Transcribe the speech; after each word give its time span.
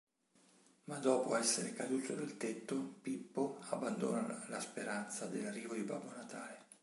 Ma 0.85 0.97
dopo 0.97 1.35
essere 1.35 1.73
caduto 1.73 2.15
dal 2.15 2.35
tetto, 2.35 2.95
Pippo 3.03 3.59
abbandona 3.69 4.45
la 4.47 4.59
speranza 4.59 5.27
dell'arrivo 5.27 5.75
di 5.75 5.83
Babbo 5.83 6.09
Natale. 6.15 6.65